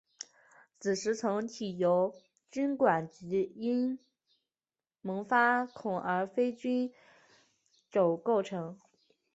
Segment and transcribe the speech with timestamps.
[0.79, 2.15] 子实层体由
[2.49, 3.99] 菌管及
[5.01, 6.91] 萌发孔而非菌
[7.91, 8.79] 褶构成。